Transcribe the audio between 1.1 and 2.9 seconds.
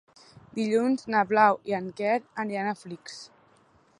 na Blau i en Quer aniran a